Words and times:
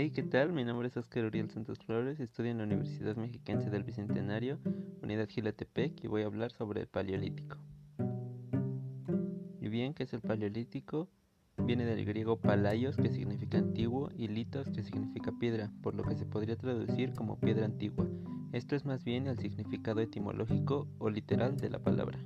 Hey, 0.00 0.12
¿qué 0.12 0.22
tal? 0.22 0.52
Mi 0.52 0.62
nombre 0.62 0.86
es 0.86 0.96
Oscar 0.96 1.24
Uriel 1.24 1.50
Santos 1.50 1.80
Flores, 1.80 2.20
estudio 2.20 2.52
en 2.52 2.58
la 2.58 2.62
Universidad 2.62 3.16
Mexiquense 3.16 3.68
del 3.68 3.82
Bicentenario, 3.82 4.60
Unidad 5.02 5.28
Gilatepec, 5.28 6.04
y 6.04 6.06
voy 6.06 6.22
a 6.22 6.26
hablar 6.26 6.52
sobre 6.52 6.82
el 6.82 6.86
Paleolítico. 6.86 7.56
Y 9.60 9.68
bien, 9.68 9.94
¿qué 9.94 10.04
es 10.04 10.12
el 10.12 10.20
Paleolítico? 10.20 11.08
Viene 11.64 11.84
del 11.84 12.04
griego 12.04 12.36
palaios, 12.36 12.96
que 12.96 13.10
significa 13.10 13.58
antiguo, 13.58 14.12
y 14.16 14.28
litos, 14.28 14.70
que 14.70 14.84
significa 14.84 15.32
piedra, 15.32 15.72
por 15.82 15.96
lo 15.96 16.04
que 16.04 16.14
se 16.14 16.26
podría 16.26 16.54
traducir 16.54 17.12
como 17.14 17.40
piedra 17.40 17.64
antigua. 17.64 18.06
Esto 18.52 18.76
es 18.76 18.84
más 18.84 19.02
bien 19.02 19.26
el 19.26 19.36
significado 19.36 20.00
etimológico 20.00 20.86
o 20.98 21.10
literal 21.10 21.56
de 21.56 21.70
la 21.70 21.80
palabra. 21.80 22.20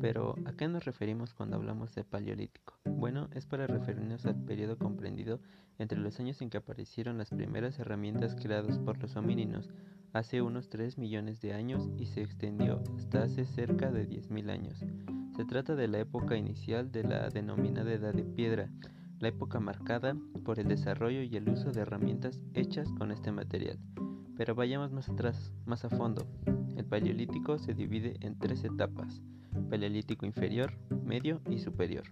Pero, 0.00 0.36
¿a 0.44 0.52
qué 0.52 0.68
nos 0.68 0.84
referimos 0.84 1.34
cuando 1.34 1.56
hablamos 1.56 1.94
de 1.94 2.04
paleolítico? 2.04 2.74
Bueno, 2.84 3.28
es 3.34 3.46
para 3.46 3.66
referirnos 3.66 4.26
al 4.26 4.36
periodo 4.44 4.78
comprendido 4.78 5.40
entre 5.78 5.98
los 5.98 6.18
años 6.20 6.40
en 6.40 6.50
que 6.50 6.58
aparecieron 6.58 7.18
las 7.18 7.30
primeras 7.30 7.78
herramientas 7.78 8.34
creadas 8.34 8.78
por 8.78 8.98
los 9.00 9.16
homínidos, 9.16 9.70
hace 10.12 10.42
unos 10.42 10.68
3 10.68 10.98
millones 10.98 11.40
de 11.40 11.52
años 11.52 11.88
y 11.96 12.06
se 12.06 12.22
extendió 12.22 12.82
hasta 12.96 13.24
hace 13.24 13.44
cerca 13.44 13.90
de 13.90 14.08
10.000 14.08 14.50
años. 14.50 14.84
Se 15.36 15.44
trata 15.44 15.74
de 15.76 15.88
la 15.88 15.98
época 15.98 16.36
inicial 16.36 16.90
de 16.90 17.04
la 17.04 17.28
denominada 17.30 17.92
Edad 17.92 18.14
de 18.14 18.24
Piedra, 18.24 18.70
la 19.20 19.28
época 19.28 19.60
marcada 19.60 20.16
por 20.44 20.58
el 20.58 20.68
desarrollo 20.68 21.22
y 21.22 21.36
el 21.36 21.48
uso 21.48 21.72
de 21.72 21.80
herramientas 21.80 22.40
hechas 22.54 22.90
con 22.92 23.10
este 23.10 23.32
material. 23.32 23.78
Pero 24.36 24.54
vayamos 24.54 24.92
más 24.92 25.08
atrás, 25.08 25.52
más 25.66 25.84
a 25.84 25.90
fondo. 25.90 26.26
El 26.76 26.84
paleolítico 26.84 27.58
se 27.58 27.74
divide 27.74 28.16
en 28.20 28.38
tres 28.38 28.64
etapas. 28.64 29.20
Paleolítico 29.70 30.26
inferior, 30.26 30.72
medio 31.04 31.40
y 31.50 31.58
superior. 31.58 32.04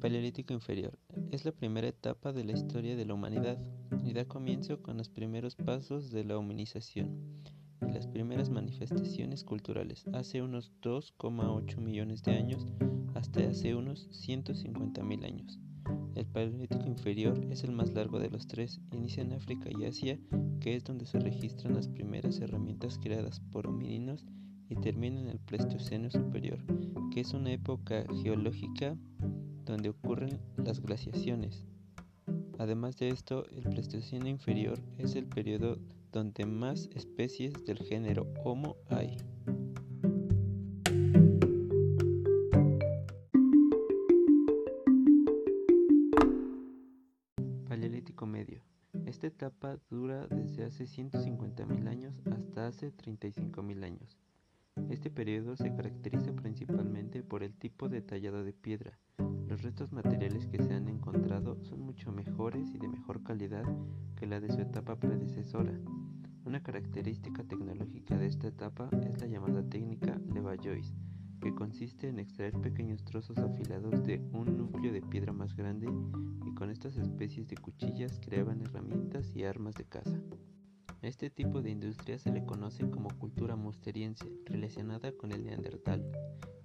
Paleolítico 0.00 0.52
inferior 0.52 0.98
es 1.30 1.46
la 1.46 1.52
primera 1.52 1.88
etapa 1.88 2.32
de 2.34 2.44
la 2.44 2.52
historia 2.52 2.94
de 2.94 3.06
la 3.06 3.14
humanidad 3.14 3.58
y 4.04 4.12
da 4.12 4.26
comienzo 4.26 4.82
con 4.82 4.98
los 4.98 5.08
primeros 5.08 5.56
pasos 5.56 6.10
de 6.10 6.24
la 6.24 6.36
humanización 6.36 7.42
y 7.80 7.90
las 7.90 8.06
primeras 8.06 8.50
manifestaciones 8.50 9.44
culturales 9.44 10.04
hace 10.12 10.42
unos 10.42 10.72
2,8 10.82 11.78
millones 11.78 12.22
de 12.22 12.32
años 12.32 12.66
hasta 13.14 13.48
hace 13.48 13.74
unos 13.74 14.08
150 14.10 15.02
mil 15.02 15.24
años. 15.24 15.58
El 16.14 16.26
Paleolítico 16.26 16.86
inferior 16.86 17.44
es 17.50 17.64
el 17.64 17.72
más 17.72 17.92
largo 17.92 18.20
de 18.20 18.30
los 18.30 18.46
tres, 18.46 18.80
inicia 18.92 19.22
en 19.22 19.32
África 19.32 19.68
y 19.70 19.84
Asia, 19.84 20.18
que 20.60 20.76
es 20.76 20.84
donde 20.84 21.06
se 21.06 21.18
registran 21.18 21.74
las 21.74 21.88
primeras 21.88 22.40
herramientas 22.40 22.98
creadas 23.02 23.40
por 23.40 23.66
homínidos 23.66 24.24
y 24.68 24.76
termina 24.76 25.20
en 25.20 25.28
el 25.28 25.40
Pleistoceno 25.40 26.10
superior, 26.10 26.58
que 27.12 27.20
es 27.20 27.34
una 27.34 27.50
época 27.52 28.04
geológica 28.22 28.96
donde 29.64 29.88
ocurren 29.88 30.38
las 30.56 30.80
glaciaciones. 30.80 31.66
Además 32.58 32.96
de 32.96 33.08
esto, 33.08 33.44
el 33.50 33.64
Pleistoceno 33.64 34.28
inferior 34.28 34.78
es 34.98 35.16
el 35.16 35.26
periodo 35.26 35.78
donde 36.12 36.46
más 36.46 36.88
especies 36.94 37.52
del 37.64 37.78
género 37.78 38.32
Homo 38.44 38.76
hay. 38.88 39.16
Medio. 48.26 48.62
Esta 49.06 49.26
etapa 49.26 49.78
dura 49.90 50.26
desde 50.28 50.64
hace 50.64 50.84
150.000 50.84 51.88
años 51.88 52.14
hasta 52.30 52.68
hace 52.68 52.92
35.000 52.92 53.84
años. 53.84 54.18
Este 54.88 55.10
periodo 55.10 55.56
se 55.56 55.74
caracteriza 55.74 56.32
principalmente 56.32 57.22
por 57.22 57.42
el 57.42 57.54
tipo 57.54 57.88
de 57.88 58.02
tallado 58.02 58.44
de 58.44 58.52
piedra. 58.52 58.98
Los 59.48 59.62
restos 59.62 59.90
materiales 59.92 60.46
que 60.46 60.62
se 60.62 60.74
han 60.74 60.88
encontrado 60.88 61.58
son 61.64 61.80
mucho 61.80 62.12
mejores 62.12 62.72
y 62.74 62.78
de 62.78 62.88
mejor 62.88 63.22
calidad 63.22 63.64
que 64.16 64.26
la 64.26 64.40
de 64.40 64.52
su 64.52 64.60
etapa 64.60 64.96
predecesora. 64.96 65.72
Una 66.44 66.62
característica 66.62 67.42
tecnológica 67.42 68.16
de 68.16 68.26
esta 68.26 68.48
etapa 68.48 68.90
es 69.02 69.20
la 69.20 69.26
llamada 69.26 69.68
técnica 69.68 70.20
Levallois, 70.32 70.94
que 71.44 71.54
consiste 71.54 72.08
en 72.08 72.18
extraer 72.18 72.58
pequeños 72.58 73.04
trozos 73.04 73.36
afilados 73.36 74.02
de 74.02 74.18
un 74.32 74.56
núcleo 74.56 74.90
de 74.94 75.02
piedra 75.02 75.34
más 75.34 75.54
grande 75.54 75.86
y 76.46 76.54
con 76.54 76.70
estas 76.70 76.96
especies 76.96 77.46
de 77.48 77.56
cuchillas 77.58 78.18
creaban 78.18 78.62
herramientas 78.62 79.30
y 79.36 79.44
armas 79.44 79.74
de 79.74 79.84
caza. 79.84 80.18
Este 81.02 81.28
tipo 81.28 81.60
de 81.60 81.68
industria 81.70 82.18
se 82.18 82.32
le 82.32 82.46
conoce 82.46 82.88
como 82.88 83.10
cultura 83.18 83.56
musteriense, 83.56 84.24
relacionada 84.46 85.12
con 85.12 85.32
el 85.32 85.44
neandertal. 85.44 86.10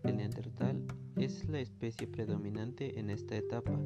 El 0.03 0.16
neandertal 0.16 0.85
es 1.17 1.50
la 1.50 1.59
especie 1.59 2.07
predominante 2.07 3.01
en 3.01 3.09
esta 3.09 3.35
etapa, 3.35 3.78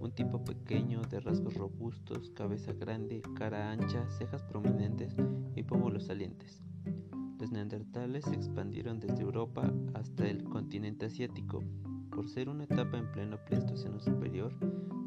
un 0.00 0.12
tipo 0.12 0.42
pequeño 0.44 1.02
de 1.02 1.20
rasgos 1.20 1.58
robustos, 1.58 2.30
cabeza 2.30 2.72
grande, 2.72 3.20
cara 3.36 3.70
ancha, 3.70 4.08
cejas 4.08 4.42
prominentes 4.44 5.14
y 5.54 5.62
pómulos 5.62 6.06
salientes. 6.06 6.62
Los 7.38 7.52
neandertales 7.52 8.24
se 8.24 8.34
expandieron 8.34 9.00
desde 9.00 9.22
Europa 9.22 9.72
hasta 9.94 10.28
el 10.28 10.44
continente 10.44 11.06
asiático. 11.06 11.62
Por 12.10 12.28
ser 12.28 12.48
una 12.48 12.64
etapa 12.64 12.98
en 12.98 13.12
pleno 13.12 13.38
Pleistoceno 13.44 14.00
superior, 14.00 14.52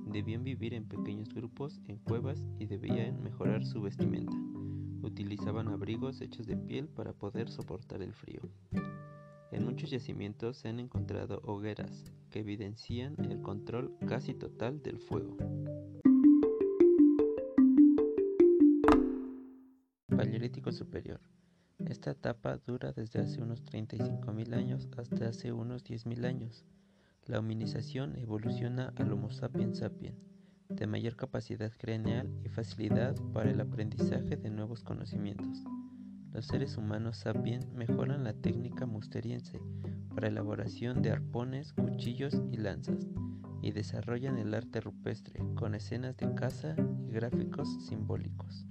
debían 0.05 0.43
vivir 0.43 0.73
en 0.73 0.87
pequeños 0.87 1.33
grupos 1.33 1.81
en 1.87 1.97
cuevas 1.97 2.43
y 2.59 2.65
debían 2.65 3.21
mejorar 3.21 3.65
su 3.65 3.81
vestimenta. 3.81 4.37
Utilizaban 5.01 5.67
abrigos 5.67 6.21
hechos 6.21 6.45
de 6.47 6.57
piel 6.57 6.87
para 6.87 7.13
poder 7.13 7.49
soportar 7.49 8.01
el 8.01 8.13
frío. 8.13 8.41
En 9.51 9.65
muchos 9.65 9.91
yacimientos 9.91 10.57
se 10.57 10.69
han 10.69 10.79
encontrado 10.79 11.41
hogueras 11.43 12.05
que 12.29 12.39
evidencian 12.39 13.15
el 13.29 13.41
control 13.41 13.97
casi 14.07 14.33
total 14.33 14.81
del 14.81 14.99
fuego. 14.99 15.35
Paleolítico 20.07 20.71
superior. 20.71 21.19
Esta 21.91 22.11
etapa 22.11 22.55
dura 22.65 22.93
desde 22.93 23.19
hace 23.19 23.41
unos 23.41 23.65
35.000 23.65 24.55
años 24.55 24.87
hasta 24.95 25.27
hace 25.27 25.51
unos 25.51 25.83
10.000 25.83 26.25
años. 26.25 26.63
La 27.25 27.37
hominización 27.37 28.15
evoluciona 28.15 28.93
al 28.95 29.11
Homo 29.11 29.29
sapiens 29.29 29.79
sapiens 29.79 30.15
de 30.69 30.87
mayor 30.87 31.17
capacidad 31.17 31.69
craneal 31.77 32.33
y 32.45 32.47
facilidad 32.47 33.13
para 33.33 33.51
el 33.51 33.59
aprendizaje 33.59 34.37
de 34.37 34.49
nuevos 34.49 34.83
conocimientos. 34.83 35.65
Los 36.31 36.45
seres 36.45 36.77
humanos 36.77 37.17
sapiens 37.17 37.67
mejoran 37.73 38.23
la 38.23 38.31
técnica 38.31 38.85
musteriense 38.85 39.59
para 40.15 40.29
elaboración 40.29 41.01
de 41.01 41.11
arpones, 41.11 41.73
cuchillos 41.73 42.41
y 42.53 42.55
lanzas, 42.55 43.05
y 43.61 43.71
desarrollan 43.71 44.37
el 44.37 44.53
arte 44.53 44.79
rupestre 44.79 45.41
con 45.55 45.75
escenas 45.75 46.15
de 46.15 46.33
caza 46.35 46.73
y 47.05 47.11
gráficos 47.11 47.67
simbólicos. 47.85 48.65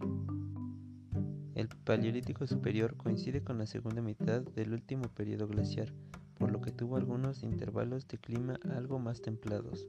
El 1.61 1.69
Paleolítico 1.69 2.47
Superior 2.47 2.97
coincide 2.97 3.45
con 3.45 3.59
la 3.59 3.67
segunda 3.67 4.01
mitad 4.01 4.41
del 4.41 4.73
último 4.73 5.11
periodo 5.11 5.47
glaciar, 5.47 5.93
por 6.39 6.51
lo 6.51 6.63
que 6.63 6.71
tuvo 6.71 6.97
algunos 6.97 7.43
intervalos 7.43 8.09
de 8.09 8.17
clima 8.17 8.59
algo 8.75 8.99
más 8.99 9.21
templados. 9.21 9.87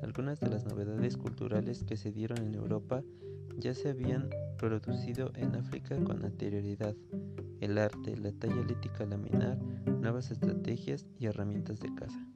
Algunas 0.00 0.38
de 0.38 0.48
las 0.48 0.64
novedades 0.64 1.16
culturales 1.16 1.82
que 1.82 1.96
se 1.96 2.12
dieron 2.12 2.38
en 2.38 2.54
Europa 2.54 3.02
ya 3.56 3.74
se 3.74 3.88
habían 3.88 4.30
producido 4.58 5.32
en 5.34 5.56
África 5.56 5.96
con 6.04 6.24
anterioridad. 6.24 6.94
El 7.60 7.78
arte, 7.78 8.16
la 8.16 8.30
talla 8.30 8.62
lítica 8.62 9.04
laminar, 9.04 9.58
nuevas 9.86 10.30
estrategias 10.30 11.04
y 11.18 11.26
herramientas 11.26 11.80
de 11.80 11.92
caza. 11.96 12.28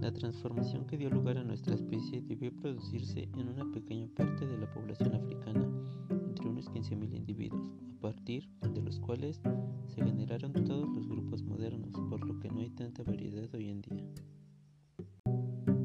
La 0.00 0.12
transformación 0.12 0.86
que 0.86 0.96
dio 0.96 1.10
lugar 1.10 1.38
a 1.38 1.44
nuestra 1.44 1.74
especie 1.74 2.22
debió 2.22 2.54
producirse 2.54 3.28
en 3.34 3.48
una 3.48 3.70
pequeña 3.72 4.08
parte 4.14 4.46
de 4.46 4.56
la 4.56 4.72
población 4.72 5.14
africana, 5.14 5.68
entre 6.10 6.48
unos 6.48 6.70
15.000 6.70 7.14
individuos, 7.14 7.72
a 7.96 8.00
partir 8.00 8.48
de 8.62 8.82
los 8.82 8.98
cuales 9.00 9.40
se 9.86 10.02
generaron 10.02 10.52
todos 10.52 10.88
los 10.88 11.08
grupos 11.08 11.42
modernos, 11.42 11.92
por 12.08 12.26
lo 12.26 12.38
que 12.40 12.48
no 12.48 12.60
hay 12.60 12.70
tanta 12.70 13.02
variedad 13.02 13.52
hoy 13.54 13.68
en 13.70 13.82
día. 13.82 14.04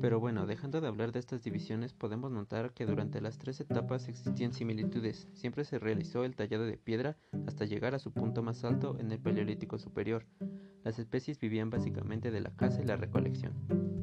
Pero 0.04 0.20
bueno, 0.20 0.46
dejando 0.46 0.82
de 0.82 0.88
hablar 0.90 1.14
de 1.14 1.20
estas 1.20 1.44
divisiones, 1.44 1.94
podemos 1.94 2.30
notar 2.30 2.74
que 2.74 2.86
durante 2.86 3.22
las 3.22 3.38
tres 3.38 3.62
etapas 3.62 4.10
existían 4.10 4.52
similitudes. 4.52 5.30
Siempre 5.34 5.64
se 5.64 5.80
realizó 5.80 6.26
el 6.26 6.36
tallado 6.36 6.66
de 6.66 6.78
piedra 6.78 7.18
hasta 7.48 7.64
llegar 7.64 7.96
a 7.96 8.00
su 8.00 8.12
punto 8.12 8.44
más 8.44 8.66
alto 8.66 8.98
en 9.00 9.14
el 9.14 9.20
Paleolítico 9.20 9.80
superior. 9.80 10.26
Las 10.84 11.00
especies 11.00 11.40
vivían 11.40 11.70
básicamente 11.70 12.30
de 12.30 12.42
la 12.42 12.52
caza 12.52 12.82
y 12.82 12.86
la 12.86 12.98
recolección. 12.98 13.54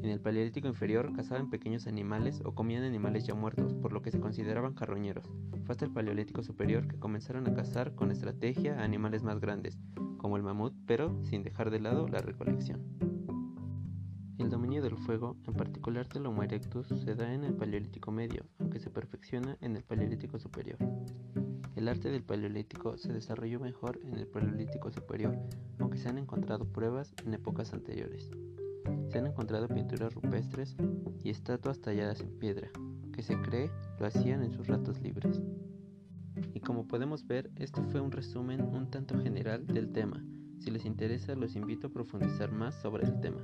En 0.01 0.09
el 0.09 0.19
Paleolítico 0.19 0.67
inferior 0.67 1.13
cazaban 1.15 1.51
pequeños 1.51 1.85
animales 1.85 2.41
o 2.43 2.55
comían 2.55 2.83
animales 2.83 3.27
ya 3.27 3.35
muertos, 3.35 3.75
por 3.75 3.93
lo 3.93 4.01
que 4.01 4.09
se 4.09 4.19
consideraban 4.19 4.73
carroñeros. 4.73 5.29
Fue 5.63 5.73
hasta 5.73 5.85
el 5.85 5.91
Paleolítico 5.91 6.41
superior 6.41 6.87
que 6.87 6.97
comenzaron 6.97 7.47
a 7.47 7.53
cazar 7.53 7.93
con 7.93 8.09
estrategia 8.09 8.79
a 8.79 8.83
animales 8.83 9.21
más 9.21 9.39
grandes, 9.39 9.77
como 10.17 10.37
el 10.37 10.43
mamut, 10.43 10.73
pero 10.87 11.21
sin 11.21 11.43
dejar 11.43 11.69
de 11.69 11.81
lado 11.81 12.07
la 12.07 12.17
recolección. 12.17 12.81
El 14.39 14.49
dominio 14.49 14.81
del 14.81 14.97
fuego, 14.97 15.37
en 15.45 15.53
particular 15.53 16.09
del 16.09 16.25
Homo 16.25 16.41
erectus, 16.41 16.87
se 16.87 17.13
da 17.13 17.31
en 17.31 17.43
el 17.43 17.53
Paleolítico 17.53 18.11
medio, 18.11 18.47
aunque 18.57 18.79
se 18.79 18.89
perfecciona 18.89 19.55
en 19.61 19.75
el 19.75 19.83
Paleolítico 19.83 20.39
superior. 20.39 20.79
El 21.75 21.87
arte 21.87 22.09
del 22.09 22.23
Paleolítico 22.23 22.97
se 22.97 23.13
desarrolló 23.13 23.59
mejor 23.59 23.99
en 24.03 24.15
el 24.15 24.27
Paleolítico 24.27 24.91
superior, 24.91 25.37
aunque 25.91 26.03
se 26.03 26.07
han 26.07 26.19
encontrado 26.19 26.63
pruebas 26.63 27.13
en 27.25 27.33
épocas 27.33 27.73
anteriores. 27.73 28.31
Se 29.09 29.17
han 29.17 29.27
encontrado 29.27 29.67
pinturas 29.67 30.13
rupestres 30.13 30.77
y 31.21 31.29
estatuas 31.29 31.81
talladas 31.81 32.21
en 32.21 32.29
piedra, 32.39 32.69
que 33.11 33.21
se 33.21 33.35
cree 33.41 33.69
lo 33.99 34.05
hacían 34.05 34.41
en 34.41 34.53
sus 34.53 34.67
ratos 34.67 35.01
libres. 35.01 35.41
Y 36.53 36.61
como 36.61 36.87
podemos 36.87 37.27
ver, 37.27 37.51
este 37.57 37.83
fue 37.83 37.99
un 37.99 38.13
resumen 38.13 38.61
un 38.61 38.89
tanto 38.89 39.19
general 39.19 39.67
del 39.67 39.91
tema. 39.91 40.23
Si 40.59 40.71
les 40.71 40.85
interesa, 40.85 41.35
los 41.35 41.57
invito 41.57 41.87
a 41.87 41.91
profundizar 41.91 42.53
más 42.53 42.73
sobre 42.75 43.03
el 43.03 43.19
tema. 43.19 43.41